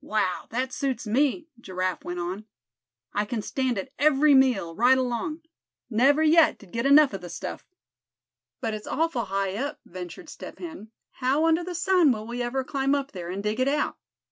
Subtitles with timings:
[0.00, 0.48] "Wow!
[0.50, 2.46] that suits me," Giraffe went on;
[3.12, 5.42] "I can stand it every meal, right along.
[5.88, 7.64] Never yet did get enough of the stuff."
[8.60, 10.90] "But it's awful high up," ventured Step Hen.
[11.12, 13.96] "How under the sun will we ever climb up there, and dig it out?"